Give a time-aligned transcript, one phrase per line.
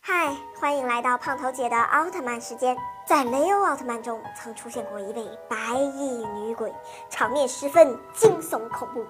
[0.00, 2.76] 嗨，欢迎来到胖头姐的奥特曼时间。
[3.04, 6.72] 在雷欧奥特曼中，曾出现过一位白衣女鬼，
[7.10, 9.04] 场面十分惊悚恐怖。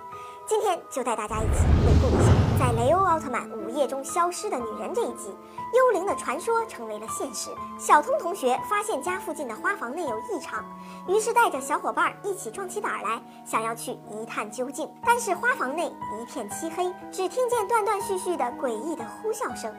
[0.48, 2.23] 今天就带大家一起回顾一下，
[2.58, 5.34] 在雷欧奥特曼午夜中消失的女人这一集，
[5.72, 7.50] 幽灵的传说成为了现实。
[7.78, 10.64] 小通同学发现家附近的花房内有异常，
[11.08, 14.88] 于是带着小伙伴一起壮起胆来，想要去一探究竟。
[15.04, 19.74] 但是花房内一片漆黑，只听见断断续续的诡异的呼啸声。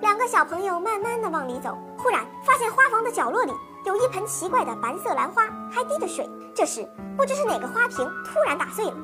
[0.00, 3.52] 两个小朋友慢慢的往里走，忽然发现花房的角落里
[3.84, 6.28] 有一盆奇怪的白色兰花，还滴着水。
[6.54, 8.94] 这时，不知是哪个花瓶突然打碎了，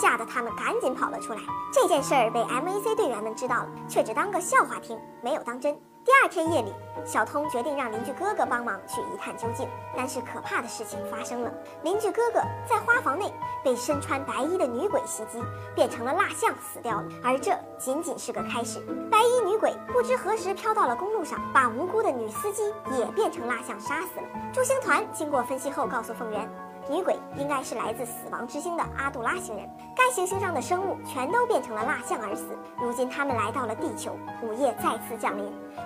[0.00, 1.40] 吓得他们赶紧跑了出来。
[1.72, 5.78] 这件事儿被 MAC 队员们知道了，却只当个笑话听，没有当真。
[6.04, 9.68] 第二天夜里，小通决定让邻居哥哥帮忙去一探究竟。
[9.96, 11.52] 但是可怕的事情发生了，
[11.84, 15.40] 邻居哥哥在花房内被身穿白衣的女鬼袭击，
[15.76, 17.04] 变成了蜡像死掉了。
[17.22, 24.26] 而这仅仅是个开始，白衣女鬼不知何时飘到了公路上，把无辜的女司机也变成蜡像杀死了。
[24.52, 26.50] 驻星团经过分析后告诉凤元。
[26.90, 32.46] 女鬼应该是来自死亡之星的阿杜拉星人，该行星上的生物全都变成了蜡像而死。
[32.78, 35.44] 如今他们来到了地球，午夜再次降临，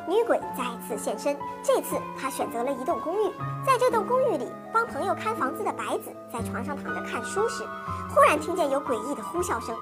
[0.09, 1.37] 女鬼再次现身。
[1.63, 3.31] 这次她选择了一栋公寓，
[3.65, 7.65] 在这栋公寓里帮朋友看房子的白子在床上躺着看书时，
[8.15, 9.77] 忽然听见有诡异的呼啸声。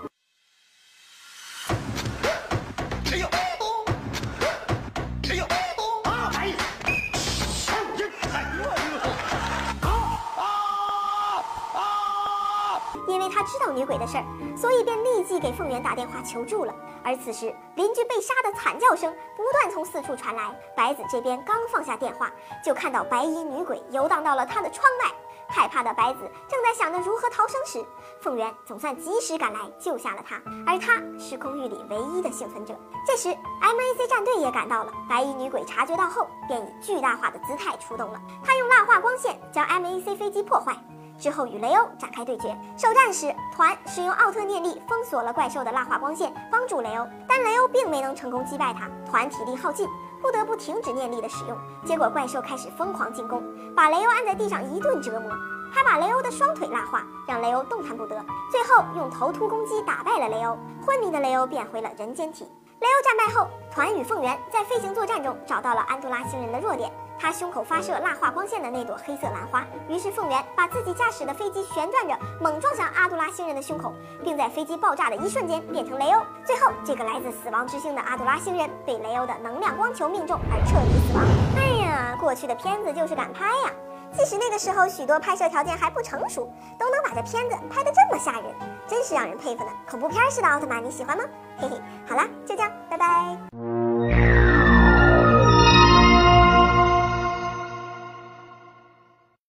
[13.45, 14.25] 知道女鬼的事儿，
[14.57, 16.75] 所以便立即给凤元打电话求助了。
[17.03, 20.55] 而此时，邻居被杀的惨叫声不断从四处传来。
[20.77, 22.31] 白子这边刚放下电话，
[22.65, 25.11] 就看到白衣女鬼游荡到了他的窗外。
[25.47, 27.85] 害怕的白子正在想着如何逃生时，
[28.23, 30.37] 凤元总算及时赶来救下了他。
[30.67, 32.75] 而他是公寓里唯一的幸存者。
[33.07, 34.93] 这时，MAC 战队也赶到了。
[35.09, 38.21] 白衣女鬼察觉到后，便以巨大化的姿态出动了。
[38.43, 40.75] 他用蜡化光线将 MAC 飞机破坏。
[41.19, 48.89] 之后与雷欧展开对决，首战时团使用奥特念力封锁了怪兽的蜡化光线，帮助雷欧，但雷欧并没能成功击败他。
[49.11, 49.89] 团体力耗尽，
[50.21, 51.57] 不得不停止念力的使用。
[51.85, 53.43] 结果怪兽开始疯狂进攻，
[53.75, 55.31] 把雷欧按在地上一顿折磨，
[55.73, 58.17] 还把雷欧的双腿蜡化，让雷欧动弹不得。
[58.51, 62.45] 最后用头突攻击打败了雷欧，昏迷的雷欧变回了人间体。
[62.81, 66.93] 雷欧战败后，团与凤元在飞行作战中找到了安杜拉星人的弱点。
[67.19, 73.93] 他胸口发射蜡化光线的那朵黑色兰花，于是凤元把自己驾驶的飞机旋转着，猛撞向阿杜拉星人的胸口，
[74.23, 76.23] 并在飞机爆炸的一瞬间变成雷欧。
[76.45, 81.25] 最后，这个来自死亡之星的阿杜拉星人被雷欧的能量光球命中而彻底死亡。
[81.57, 83.73] 哎呀，过去的片子就是敢拍呀！
[84.13, 86.49] 即使那个时候许多拍摄条件还不成熟，
[86.79, 88.45] 都能把这片子拍得这么吓人，
[88.87, 89.71] 真是让人佩服呢。
[89.91, 91.25] 恐怖片式的奥特曼你喜欢吗？
[91.59, 92.71] 嘿嘿，好啦，就这样。
[92.89, 93.37] 拜拜